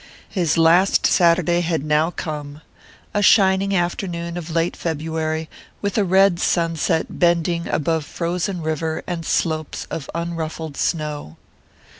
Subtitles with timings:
[0.29, 2.61] His last Saturday had now come:
[3.13, 5.47] a shining afternoon of late February,
[5.79, 11.37] with a red sunset bending above frozen river and slopes of unruffled snow.